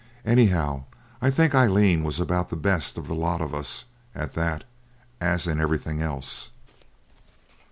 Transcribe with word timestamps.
Anyhow, 0.25 0.85
I 1.21 1.29
think 1.29 1.53
Aileen 1.53 2.03
was 2.03 2.19
about 2.19 2.49
the 2.49 2.55
best 2.55 2.97
of 2.97 3.05
the 3.05 3.13
lot 3.13 3.39
of 3.39 3.53
us 3.53 3.85
at 4.15 4.33
that, 4.33 4.63
as 5.21 5.45
in 5.45 5.61
everything 5.61 6.01
else. 6.01 6.49